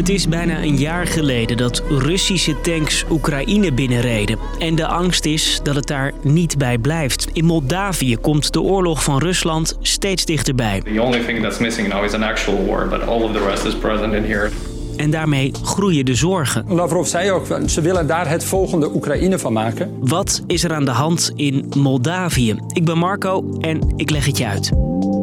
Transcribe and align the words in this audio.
Het 0.00 0.08
is 0.08 0.28
bijna 0.28 0.62
een 0.62 0.76
jaar 0.76 1.06
geleden 1.06 1.56
dat 1.56 1.82
Russische 1.88 2.60
tanks 2.60 3.04
Oekraïne 3.10 3.72
binnenreden. 3.72 4.38
En 4.58 4.74
de 4.74 4.86
angst 4.86 5.24
is 5.24 5.60
dat 5.62 5.74
het 5.74 5.86
daar 5.86 6.12
niet 6.22 6.58
bij 6.58 6.78
blijft. 6.78 7.28
In 7.32 7.44
Moldavië 7.44 8.16
komt 8.16 8.52
de 8.52 8.60
oorlog 8.60 9.04
van 9.04 9.18
Rusland 9.18 9.78
steeds 9.80 10.24
dichterbij. 10.24 10.80
The 10.80 11.02
only 11.02 11.24
thing 11.24 11.42
that's 11.42 11.58
missing 11.58 11.88
now 11.88 12.04
is 12.04 12.12
an 12.12 12.22
actual 12.22 12.66
war, 12.66 12.88
but 12.88 13.06
all 13.06 13.22
of 13.22 13.32
the 13.32 13.44
rest 13.48 13.64
is 13.64 13.74
present 13.74 14.12
in 14.12 14.24
here. 14.24 14.50
En 14.96 15.10
daarmee 15.10 15.52
groeien 15.62 16.04
de 16.04 16.14
zorgen. 16.14 16.64
Lavrov 16.68 17.06
zei 17.06 17.30
ook, 17.30 17.46
ze 17.66 17.80
willen 17.80 18.06
daar 18.06 18.28
het 18.28 18.44
volgende 18.44 18.94
Oekraïne 18.94 19.38
van 19.38 19.52
maken. 19.52 19.96
Wat 20.00 20.42
is 20.46 20.64
er 20.64 20.74
aan 20.74 20.84
de 20.84 20.90
hand 20.90 21.32
in 21.36 21.72
Moldavië? 21.76 22.56
Ik 22.72 22.84
ben 22.84 22.98
Marco 22.98 23.58
en 23.60 23.80
ik 23.96 24.10
leg 24.10 24.26
het 24.26 24.38
je 24.38 24.46
uit. 24.46 24.70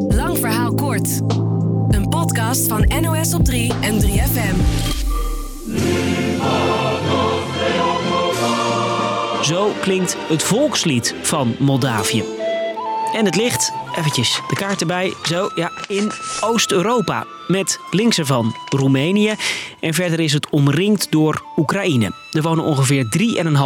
Lang 0.08 0.38
verhaal 0.38 0.74
kort. 0.74 1.20
Podcast 2.28 2.68
van 2.68 2.92
NOS 3.00 3.34
op 3.34 3.44
3 3.44 3.72
en 3.80 4.00
3FM. 4.00 4.56
Zo 9.42 9.72
klinkt 9.80 10.16
het 10.28 10.42
volkslied 10.42 11.14
van 11.22 11.54
Moldavië. 11.58 12.24
En 13.12 13.24
het 13.24 13.36
ligt, 13.36 13.72
eventjes 13.98 14.40
de 14.48 14.54
kaart 14.54 14.80
erbij, 14.80 15.14
zo 15.22 15.50
ja, 15.54 15.70
in 15.86 16.10
Oost-Europa. 16.40 17.26
Met 17.46 17.80
links 17.90 18.18
ervan 18.18 18.54
Roemenië 18.68 19.34
en 19.80 19.94
verder 19.94 20.20
is 20.20 20.32
het 20.32 20.50
omringd 20.50 21.10
door 21.10 21.42
Oekraïne. 21.56 22.12
Er 22.32 22.42
wonen 22.42 22.64
ongeveer 22.64 23.06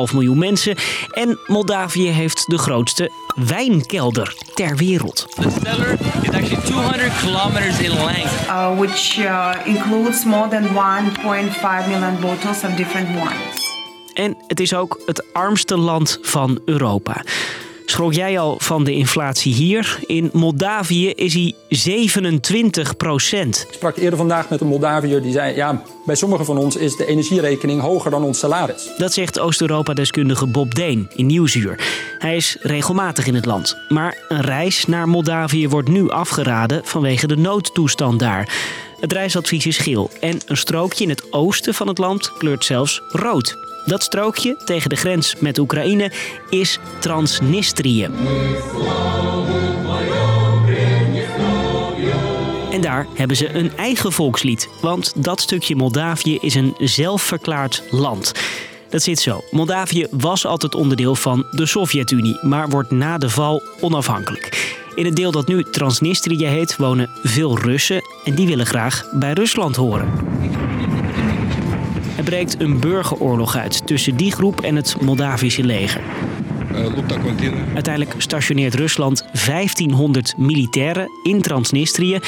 3,5 0.08 0.12
miljoen 0.12 0.38
mensen 0.38 0.77
en 1.10 1.38
Moldavië 1.46 2.08
heeft 2.08 2.50
de 2.50 2.58
grootste 2.58 3.10
wijnkelder 3.34 4.34
ter 4.55 4.77
wereld. 4.77 5.27
The 5.34 5.50
cellar 5.64 5.92
is 6.22 6.30
actually 6.30 6.64
200 6.64 7.19
kilometers 7.20 7.78
in 7.78 8.05
length. 8.05 8.33
uh, 8.52 8.78
which 8.78 9.19
uh, 9.19 9.55
includes 9.64 10.24
more 10.24 10.48
than 10.48 10.64
1.5 10.64 11.89
million 11.89 12.20
bottles 12.20 12.64
of 12.64 12.77
different 12.77 13.08
wines. 13.08 13.70
En 14.14 14.36
het 14.46 14.61
is 14.61 14.74
ook 14.74 15.00
het 15.06 15.33
armste 15.33 15.77
land 15.77 16.19
van 16.22 16.61
Europa. 16.64 17.22
Schrok 17.93 18.12
jij 18.12 18.39
al 18.39 18.57
van 18.59 18.85
de 18.85 18.93
inflatie 18.93 19.55
hier? 19.55 19.98
In 20.07 20.31
Moldavië 20.33 21.11
is 21.11 21.35
hij 21.35 21.55
27 21.69 22.97
procent. 22.97 23.65
Ik 23.69 23.75
sprak 23.75 23.97
eerder 23.97 24.19
vandaag 24.19 24.48
met 24.48 24.61
een 24.61 24.67
Moldaviër 24.67 25.23
die 25.23 25.33
zei... 25.33 25.57
ja, 25.57 25.83
bij 26.07 26.15
sommigen 26.15 26.45
van 26.45 26.59
ons 26.59 26.77
is 26.77 26.97
de 26.97 27.07
energierekening 27.07 27.81
hoger 27.81 28.11
dan 28.11 28.23
ons 28.25 28.39
salaris. 28.39 28.91
Dat 28.97 29.13
zegt 29.13 29.39
Oost-Europa-deskundige 29.39 30.47
Bob 30.47 30.75
Deen 30.75 31.11
in 31.15 31.27
Nieuwsuur. 31.27 31.79
Hij 32.19 32.37
is 32.37 32.57
regelmatig 32.61 33.27
in 33.27 33.35
het 33.35 33.45
land. 33.45 33.77
Maar 33.89 34.19
een 34.29 34.43
reis 34.43 34.87
naar 34.87 35.09
Moldavië 35.09 35.69
wordt 35.69 35.89
nu 35.89 36.11
afgeraden 36.11 36.81
vanwege 36.85 37.27
de 37.27 37.37
noodtoestand 37.37 38.19
daar. 38.19 38.48
Het 39.03 39.12
reisadvies 39.12 39.67
is 39.67 39.78
geel 39.78 40.11
en 40.20 40.41
een 40.47 40.56
strookje 40.56 41.05
in 41.05 41.11
het 41.11 41.33
oosten 41.33 41.75
van 41.75 41.89
het 41.89 41.98
land 41.98 42.33
kleurt 42.39 42.64
zelfs 42.64 43.03
rood. 43.08 43.56
Dat 43.84 44.03
strookje 44.03 44.56
tegen 44.64 44.91
de 44.91 44.97
grens 44.97 45.34
met 45.39 45.58
Oekraïne 45.58 46.12
is 46.50 46.78
Transnistrië. 47.00 48.08
En 52.70 52.80
daar 52.80 53.06
hebben 53.14 53.36
ze 53.36 53.55
een 53.55 53.77
eigen 53.77 54.12
volkslied. 54.12 54.69
Want 54.80 55.12
dat 55.17 55.41
stukje 55.41 55.77
Moldavië 55.77 56.39
is 56.41 56.55
een 56.55 56.75
zelfverklaard 56.78 57.83
land. 57.91 58.33
Dat 58.89 59.03
zit 59.03 59.19
zo. 59.19 59.45
Moldavië 59.50 60.06
was 60.11 60.47
altijd 60.47 60.75
onderdeel 60.75 61.14
van 61.14 61.47
de 61.50 61.67
Sovjet-Unie, 61.67 62.39
maar 62.42 62.69
wordt 62.69 62.91
na 62.91 63.19
de 63.19 63.30
val 63.30 63.62
onafhankelijk. 63.80 64.72
In 64.95 65.05
het 65.05 65.17
deel 65.17 65.31
dat 65.31 65.47
nu 65.47 65.62
Transnistrië 65.62 66.47
heet 66.47 66.77
wonen 66.77 67.11
veel 67.23 67.59
Russen 67.59 68.03
en 68.25 68.35
die 68.35 68.47
willen 68.47 68.67
graag 68.67 69.05
bij 69.12 69.33
Rusland 69.33 69.77
horen. 69.77 70.11
Er 72.17 72.25
breekt 72.25 72.61
een 72.61 72.81
burgeroorlog 72.81 73.57
uit 73.57 73.87
tussen 73.87 74.17
die 74.17 74.33
groep 74.33 74.61
en 74.61 74.77
het 74.77 74.97
Moldavische 75.01 75.64
leger. 75.64 76.01
Uiteindelijk 77.74 78.14
stationeert 78.18 78.74
Rusland 78.74 79.24
1500 79.46 80.34
militairen 80.38 81.08
in 81.22 81.40
Transnistrië. 81.40 82.18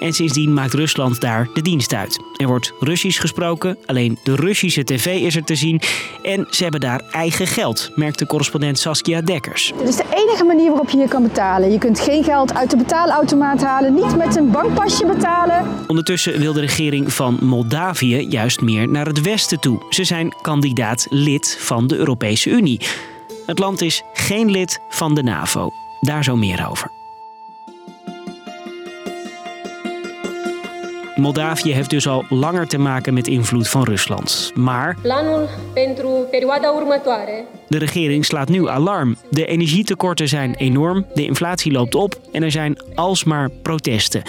En 0.00 0.12
sindsdien 0.12 0.54
maakt 0.54 0.74
Rusland 0.74 1.20
daar 1.20 1.48
de 1.54 1.62
dienst 1.62 1.94
uit. 1.94 2.18
Er 2.36 2.46
wordt 2.46 2.72
Russisch 2.80 3.20
gesproken, 3.20 3.76
alleen 3.86 4.18
de 4.22 4.34
Russische 4.34 4.84
tv 4.84 5.06
is 5.06 5.36
er 5.36 5.44
te 5.44 5.54
zien. 5.54 5.80
En 6.22 6.46
ze 6.50 6.62
hebben 6.62 6.80
daar 6.80 7.02
eigen 7.10 7.46
geld, 7.46 7.90
merkt 7.94 8.18
de 8.18 8.26
correspondent 8.26 8.78
Saskia 8.78 9.20
Dekkers. 9.20 9.72
Dit 9.78 9.88
is 9.88 9.96
de 9.96 10.04
enige 10.14 10.44
manier 10.44 10.68
waarop 10.68 10.90
je 10.90 10.96
hier 10.96 11.08
kan 11.08 11.22
betalen. 11.22 11.72
Je 11.72 11.78
kunt 11.78 12.00
geen 12.00 12.24
geld 12.24 12.54
uit 12.54 12.70
de 12.70 12.76
betaalautomaat 12.76 13.62
halen, 13.62 13.94
niet 13.94 14.16
met 14.16 14.36
een 14.36 14.50
bankpasje 14.50 15.06
betalen. 15.06 15.66
Ondertussen 15.86 16.38
wil 16.38 16.52
de 16.52 16.60
regering 16.60 17.12
van 17.12 17.38
Moldavië 17.40 18.26
juist 18.28 18.60
meer 18.60 18.88
naar 18.88 19.06
het 19.06 19.20
westen 19.20 19.60
toe. 19.60 19.82
Ze 19.88 20.04
zijn 20.04 20.34
kandidaat 20.42 21.06
lid 21.10 21.56
van 21.60 21.86
de 21.86 21.96
Europese 21.96 22.50
Unie. 22.50 22.80
Het 23.50 23.58
land 23.58 23.80
is 23.80 24.02
geen 24.12 24.50
lid 24.50 24.80
van 24.88 25.14
de 25.14 25.22
NAVO. 25.22 25.70
Daar 26.00 26.24
zo 26.24 26.36
meer 26.36 26.68
over. 26.68 26.90
Moldavië 31.16 31.72
heeft 31.72 31.90
dus 31.90 32.08
al 32.08 32.24
langer 32.28 32.66
te 32.66 32.78
maken 32.78 33.14
met 33.14 33.26
invloed 33.26 33.68
van 33.68 33.82
Rusland. 33.82 34.52
Maar 34.54 34.96
de 37.68 37.78
regering 37.78 38.24
slaat 38.24 38.48
nu 38.48 38.68
alarm. 38.68 39.16
De 39.30 39.46
energietekorten 39.46 40.28
zijn 40.28 40.54
enorm, 40.54 41.06
de 41.14 41.24
inflatie 41.24 41.72
loopt 41.72 41.94
op 41.94 42.20
en 42.32 42.42
er 42.42 42.50
zijn 42.50 42.82
alsmaar 42.94 43.50
protesten. 43.62 44.22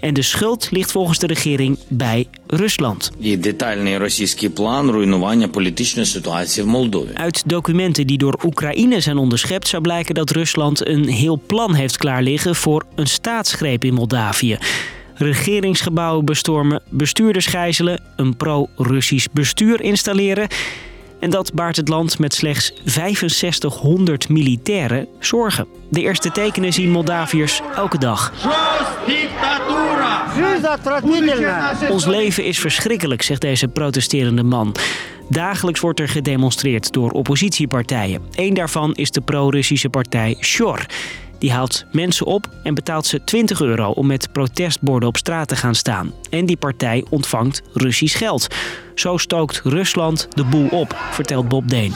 En 0.00 0.14
de 0.14 0.22
schuld 0.22 0.68
ligt 0.70 0.92
volgens 0.92 1.18
de 1.18 1.26
regering 1.26 1.78
bij 1.88 2.26
Rusland. 2.46 3.10
Uit 7.14 7.42
documenten 7.46 8.06
die 8.06 8.18
door 8.18 8.40
Oekraïne 8.44 9.00
zijn 9.00 9.16
onderschept 9.16 9.68
zou 9.68 9.82
blijken 9.82 10.14
dat 10.14 10.30
Rusland 10.30 10.86
een 10.86 11.08
heel 11.08 11.42
plan 11.46 11.74
heeft 11.74 11.96
klaarliggen 11.96 12.54
voor 12.54 12.84
een 12.94 13.06
staatsgreep 13.06 13.84
in 13.84 13.94
Moldavië. 13.94 14.58
Regeringsgebouwen 15.14 16.24
bestormen, 16.24 16.82
bestuurders 16.90 17.46
gijzelen, 17.46 18.02
een 18.16 18.36
pro-Russisch 18.36 19.26
bestuur 19.32 19.80
installeren. 19.80 20.48
En 21.24 21.30
dat 21.30 21.54
baart 21.54 21.76
het 21.76 21.88
land 21.88 22.18
met 22.18 22.34
slechts 22.34 22.72
6500 22.84 24.28
militairen 24.28 25.08
zorgen. 25.18 25.66
De 25.88 26.00
eerste 26.00 26.30
tekenen 26.30 26.72
zien 26.72 26.90
Moldaviërs 26.90 27.60
elke 27.76 27.98
dag. 27.98 28.32
Ons 31.90 32.06
leven 32.06 32.44
is 32.44 32.58
verschrikkelijk, 32.58 33.22
zegt 33.22 33.40
deze 33.40 33.68
protesterende 33.68 34.42
man. 34.42 34.74
Dagelijks 35.28 35.80
wordt 35.80 36.00
er 36.00 36.08
gedemonstreerd 36.08 36.92
door 36.92 37.10
oppositiepartijen. 37.10 38.22
Eén 38.34 38.54
daarvan 38.54 38.94
is 38.94 39.10
de 39.10 39.20
pro-Russische 39.20 39.88
partij 39.88 40.36
Shor. 40.40 40.86
Die 41.44 41.52
haalt 41.52 41.84
mensen 41.92 42.26
op 42.26 42.48
en 42.62 42.74
betaalt 42.74 43.06
ze 43.06 43.24
20 43.24 43.60
euro 43.60 43.90
om 43.90 44.06
met 44.06 44.32
protestborden 44.32 45.08
op 45.08 45.16
straat 45.16 45.48
te 45.48 45.56
gaan 45.56 45.74
staan. 45.74 46.12
En 46.30 46.46
die 46.46 46.56
partij 46.56 47.04
ontvangt 47.10 47.62
Russisch 47.72 48.18
geld. 48.18 48.46
Zo 48.94 49.16
stookt 49.16 49.60
Rusland 49.64 50.28
de 50.30 50.44
boel 50.44 50.68
op, 50.68 50.96
vertelt 51.10 51.48
Bob 51.48 51.68
Deen. 51.68 51.92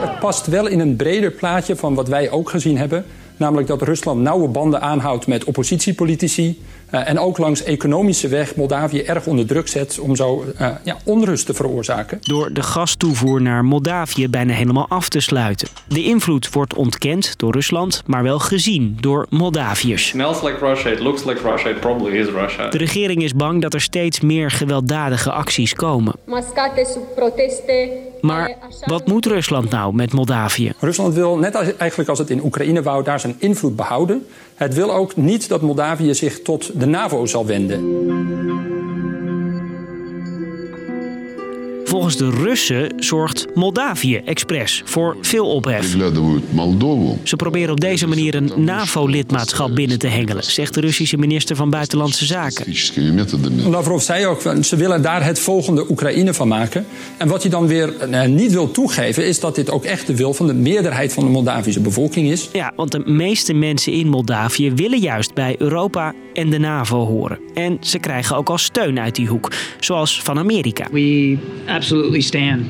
Het 0.00 0.18
past 0.18 0.46
wel 0.46 0.66
in 0.66 0.80
een 0.80 0.96
breder 0.96 1.30
plaatje 1.30 1.76
van 1.76 1.94
wat 1.94 2.08
wij 2.08 2.30
ook 2.30 2.50
gezien 2.50 2.78
hebben. 2.78 3.04
Namelijk 3.36 3.68
dat 3.68 3.82
Rusland 3.82 4.20
nauwe 4.20 4.48
banden 4.48 4.80
aanhoudt 4.80 5.26
met 5.26 5.44
oppositiepolitici. 5.44 6.62
Eh, 6.94 7.08
en 7.08 7.18
ook 7.18 7.38
langs 7.38 7.62
economische 7.62 8.28
weg 8.28 8.56
Moldavië 8.56 9.02
erg 9.02 9.26
onder 9.26 9.46
druk 9.46 9.68
zet 9.68 9.98
om 9.98 10.16
zo 10.16 10.44
eh, 10.58 10.68
ja, 10.84 10.96
onrust 11.04 11.46
te 11.46 11.54
veroorzaken. 11.54 12.18
Door 12.20 12.52
de 12.52 12.62
gastoevoer 12.62 13.42
naar 13.42 13.64
Moldavië 13.64 14.28
bijna 14.28 14.52
helemaal 14.52 14.88
af 14.88 15.08
te 15.08 15.20
sluiten. 15.20 15.68
De 15.88 16.04
invloed 16.04 16.52
wordt 16.52 16.74
ontkend 16.74 17.38
door 17.38 17.52
Rusland, 17.52 18.02
maar 18.06 18.22
wel 18.22 18.38
gezien 18.38 18.96
door 19.00 19.26
Moldaviërs. 19.30 20.08
Smells 20.08 20.42
like 20.42 20.66
Russia, 20.66 20.90
it 20.90 21.00
looks 21.00 21.24
like 21.24 21.50
Russia, 21.50 21.70
it 21.70 21.80
probably 21.80 22.18
is 22.18 22.26
Russia. 22.28 22.68
De 22.68 22.78
regering 22.78 23.22
is 23.22 23.34
bang 23.34 23.62
dat 23.62 23.74
er 23.74 23.80
steeds 23.80 24.20
meer 24.20 24.50
gewelddadige 24.50 25.30
acties 25.30 25.74
komen. 25.74 26.14
Maar 28.20 28.56
wat 28.84 29.06
moet 29.06 29.26
Rusland 29.26 29.70
nou 29.70 29.94
met 29.94 30.12
Moldavië? 30.12 30.72
Rusland 30.80 31.14
wil, 31.14 31.36
net 31.36 31.56
als, 31.56 31.76
eigenlijk 31.76 32.10
als 32.10 32.18
het 32.18 32.30
in 32.30 32.44
Oekraïne 32.44 32.82
wou, 32.82 33.04
daar 33.04 33.20
zijn 33.20 33.34
invloed 33.38 33.76
behouden. 33.76 34.26
Het 34.54 34.74
wil 34.74 34.94
ook 34.94 35.16
niet 35.16 35.48
dat 35.48 35.62
Moldavië 35.62 36.14
zich 36.14 36.42
tot 36.42 36.80
de 36.80 36.86
NAVO 36.86 37.26
zal 37.26 37.46
wenden. 37.46 38.02
Volgens 41.94 42.16
de 42.16 42.30
Russen 42.30 42.92
zorgt 42.96 43.46
Moldavië 43.54 44.16
expres 44.16 44.82
voor 44.84 45.16
veel 45.20 45.46
ophef. 45.46 45.96
Ze 47.22 47.36
proberen 47.36 47.70
op 47.70 47.80
deze 47.80 48.06
manier 48.06 48.34
een 48.34 48.52
NAVO-lidmaatschap 48.56 49.74
binnen 49.74 49.98
te 49.98 50.06
hengelen, 50.06 50.42
zegt 50.44 50.74
de 50.74 50.80
Russische 50.80 51.16
minister 51.16 51.56
van 51.56 51.70
Buitenlandse 51.70 52.24
Zaken. 52.24 52.74
Lavrov 53.70 54.02
zei 54.02 54.26
ook, 54.26 54.42
ze 54.60 54.76
willen 54.76 55.02
daar 55.02 55.24
het 55.24 55.38
volgende 55.38 55.90
Oekraïne 55.90 56.34
van 56.34 56.48
maken. 56.48 56.86
En 57.16 57.28
wat 57.28 57.42
hij 57.42 57.50
dan 57.50 57.66
weer 57.66 57.96
eh, 57.96 58.24
niet 58.24 58.52
wil 58.52 58.70
toegeven, 58.70 59.26
is 59.26 59.40
dat 59.40 59.54
dit 59.54 59.70
ook 59.70 59.84
echt 59.84 60.06
de 60.06 60.16
wil 60.16 60.34
van 60.34 60.46
de 60.46 60.54
meerderheid 60.54 61.12
van 61.12 61.24
de 61.24 61.30
Moldavische 61.30 61.80
bevolking 61.80 62.30
is. 62.30 62.48
Ja, 62.52 62.72
want 62.76 62.92
de 62.92 63.02
meeste 63.04 63.52
mensen 63.52 63.92
in 63.92 64.08
Moldavië 64.08 64.72
willen 64.72 64.98
juist 64.98 65.34
bij 65.34 65.54
Europa 65.58 66.14
en 66.34 66.50
de 66.50 66.58
NAVO 66.58 67.06
horen. 67.06 67.38
En 67.54 67.76
ze 67.80 67.98
krijgen 67.98 68.36
ook 68.36 68.48
al 68.48 68.58
steun 68.58 69.00
uit 69.00 69.14
die 69.14 69.26
hoek, 69.26 69.52
zoals 69.80 70.22
van 70.22 70.38
Amerika. 70.38 70.86
We 70.92 71.36
absolutely 71.66 72.20
stand 72.20 72.62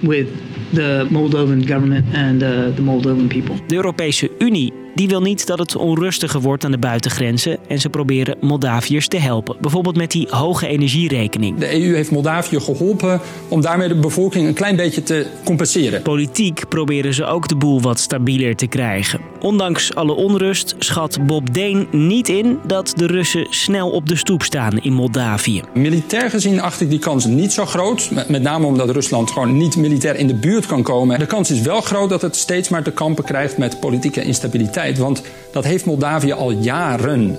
with 0.00 0.26
the 0.72 1.06
Moldovan 1.10 1.66
government 1.66 2.04
and 2.14 2.38
the 2.76 2.82
Moldovan 2.82 3.26
people. 3.26 3.54
De 3.66 3.74
Europese 3.74 4.30
Unie 4.38 4.72
die 4.96 5.08
wil 5.08 5.20
niet 5.20 5.46
dat 5.46 5.58
het 5.58 5.76
onrustiger 5.76 6.40
wordt 6.40 6.64
aan 6.64 6.70
de 6.70 6.78
buitengrenzen 6.78 7.58
en 7.68 7.80
ze 7.80 7.88
proberen 7.88 8.36
Moldaviërs 8.40 9.08
te 9.08 9.18
helpen. 9.18 9.56
Bijvoorbeeld 9.60 9.96
met 9.96 10.10
die 10.10 10.26
hoge 10.30 10.66
energierekening. 10.66 11.58
De 11.58 11.82
EU 11.82 11.94
heeft 11.94 12.10
Moldavië 12.10 12.60
geholpen 12.60 13.20
om 13.48 13.60
daarmee 13.60 13.88
de 13.88 13.94
bevolking 13.94 14.46
een 14.46 14.54
klein 14.54 14.76
beetje 14.76 15.02
te 15.02 15.26
compenseren. 15.44 16.02
Politiek 16.02 16.68
proberen 16.68 17.14
ze 17.14 17.24
ook 17.24 17.48
de 17.48 17.56
boel 17.56 17.80
wat 17.80 17.98
stabieler 17.98 18.56
te 18.56 18.66
krijgen. 18.66 19.20
Ondanks 19.40 19.94
alle 19.94 20.12
onrust 20.12 20.74
schat 20.78 21.18
Bob 21.26 21.54
Deen 21.54 21.88
niet 21.90 22.28
in 22.28 22.58
dat 22.66 22.92
de 22.96 23.06
Russen 23.06 23.46
snel 23.50 23.90
op 23.90 24.08
de 24.08 24.16
stoep 24.16 24.42
staan 24.42 24.78
in 24.78 24.92
Moldavië. 24.92 25.62
Militair 25.74 26.30
gezien 26.30 26.60
acht 26.60 26.80
ik 26.80 26.90
die 26.90 26.98
kans 26.98 27.24
niet 27.24 27.52
zo 27.52 27.66
groot. 27.66 28.10
Met 28.28 28.42
name 28.42 28.66
omdat 28.66 28.90
Rusland 28.90 29.30
gewoon 29.30 29.56
niet 29.56 29.76
militair 29.76 30.16
in 30.16 30.26
de 30.26 30.34
buurt 30.34 30.66
kan 30.66 30.82
komen. 30.82 31.18
De 31.18 31.26
kans 31.26 31.50
is 31.50 31.60
wel 31.60 31.80
groot 31.80 32.08
dat 32.08 32.22
het 32.22 32.36
steeds 32.36 32.68
maar 32.68 32.82
te 32.82 32.90
kampen 32.90 33.24
krijgt 33.24 33.58
met 33.58 33.80
politieke 33.80 34.22
instabiliteit. 34.22 34.85
Want 34.94 35.22
dat 35.52 35.64
heeft 35.64 35.84
Moldavië 35.84 36.32
al 36.32 36.50
jaren. 36.50 37.38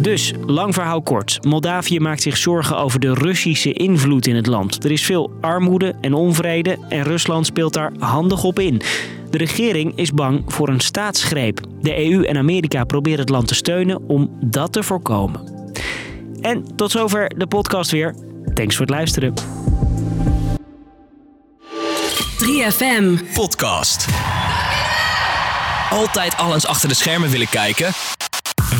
Dus, 0.00 0.32
lang 0.46 0.74
verhaal 0.74 1.02
kort. 1.02 1.38
Moldavië 1.42 2.00
maakt 2.00 2.22
zich 2.22 2.36
zorgen 2.36 2.76
over 2.76 3.00
de 3.00 3.14
Russische 3.14 3.72
invloed 3.72 4.26
in 4.26 4.36
het 4.36 4.46
land. 4.46 4.84
Er 4.84 4.90
is 4.90 5.04
veel 5.04 5.30
armoede 5.40 5.94
en 6.00 6.14
onvrede 6.14 6.78
en 6.88 7.02
Rusland 7.02 7.46
speelt 7.46 7.72
daar 7.72 7.92
handig 7.98 8.44
op 8.44 8.58
in. 8.58 8.80
De 9.30 9.38
regering 9.38 9.92
is 9.96 10.12
bang 10.12 10.42
voor 10.46 10.68
een 10.68 10.80
staatsgreep. 10.80 11.60
De 11.80 12.04
EU 12.10 12.24
en 12.24 12.36
Amerika 12.36 12.84
proberen 12.84 13.20
het 13.20 13.28
land 13.28 13.48
te 13.48 13.54
steunen 13.54 14.08
om 14.08 14.30
dat 14.40 14.72
te 14.72 14.82
voorkomen. 14.82 15.40
En 16.40 16.76
tot 16.76 16.90
zover 16.90 17.38
de 17.38 17.46
podcast 17.46 17.90
weer. 17.90 18.14
Thanks 18.54 18.76
voor 18.76 18.86
het 18.86 18.94
luisteren. 18.94 19.34
3FM 22.38 23.34
Podcast. 23.34 24.23
Altijd 25.94 26.36
alles 26.36 26.66
achter 26.66 26.88
de 26.88 26.94
schermen 26.94 27.30
willen 27.30 27.48
kijken? 27.48 27.92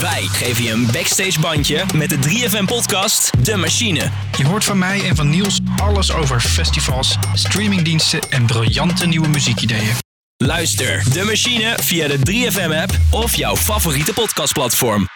Wij 0.01 0.23
geven 0.23 0.65
je 0.65 0.71
een 0.71 0.87
backstage 0.93 1.41
bandje 1.41 1.85
met 1.95 2.09
de 2.11 2.17
3FM 2.17 2.65
podcast 2.65 3.45
De 3.45 3.57
Machine. 3.57 4.11
Je 4.37 4.47
hoort 4.47 4.65
van 4.65 4.79
mij 4.79 5.09
en 5.09 5.17
van 5.17 5.31
Niels 5.31 5.61
alles 5.83 6.13
over 6.13 6.41
festivals, 6.41 7.17
streamingdiensten 7.35 8.21
en 8.31 8.47
briljante 8.47 9.07
nieuwe 9.07 9.29
muziekideeën. 9.29 9.97
Luister 10.37 11.05
De 11.13 11.25
Machine 11.25 11.77
via 11.83 12.09
de 12.09 12.19
3FM 12.19 12.83
app 12.83 12.99
of 13.11 13.35
jouw 13.35 13.57
favoriete 13.57 14.13
podcastplatform. 14.13 15.09